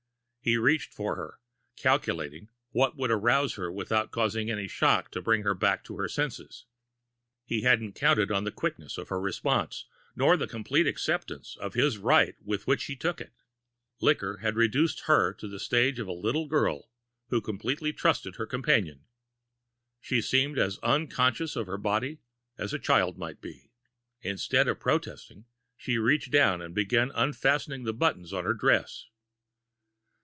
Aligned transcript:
He 0.43 0.57
reached 0.57 0.91
for 0.91 1.17
her, 1.17 1.37
calculating 1.75 2.49
what 2.71 2.97
would 2.97 3.11
arouse 3.11 3.53
her 3.57 3.71
without 3.71 4.09
causing 4.09 4.49
any 4.49 4.67
shock 4.67 5.11
to 5.11 5.21
bring 5.21 5.43
her 5.43 5.53
back 5.53 5.83
to 5.83 5.97
her 5.97 6.07
senses. 6.09 6.65
He 7.45 7.61
hadn't 7.61 7.93
counted 7.93 8.31
on 8.31 8.43
the 8.43 8.49
quickness 8.51 8.97
of 8.97 9.09
her 9.09 9.19
reponse, 9.19 9.83
nor 10.15 10.35
the 10.35 10.47
complete 10.47 10.87
acceptance 10.87 11.55
of 11.57 11.75
his 11.75 11.99
right 11.99 12.33
with 12.43 12.65
which 12.65 12.81
she 12.81 12.95
took 12.95 13.21
it. 13.21 13.33
The 13.99 14.05
liquor 14.07 14.37
had 14.37 14.55
reduced 14.55 15.01
her 15.01 15.31
to 15.35 15.47
the 15.47 15.59
stage 15.59 15.99
of 15.99 16.07
a 16.07 16.11
little 16.11 16.47
girl 16.47 16.89
who 17.27 17.39
competely 17.39 17.93
trusted 17.93 18.37
her 18.37 18.47
companion. 18.47 19.05
She 19.99 20.23
seemed 20.23 20.57
as 20.57 20.79
unconscious 20.79 21.55
of 21.55 21.67
her 21.67 21.77
body 21.77 22.17
as 22.57 22.73
a 22.73 22.79
child 22.79 23.15
might 23.15 23.41
be. 23.41 23.69
Instead 24.23 24.67
of 24.67 24.79
protesting, 24.79 25.45
she 25.77 25.99
reached 25.99 26.31
down 26.31 26.63
and 26.63 26.73
began 26.73 27.11
unfastening 27.13 27.83
the 27.83 27.93
buttons 27.93 28.33
on 28.33 28.43
her 28.43 28.55
dress. 28.55 29.05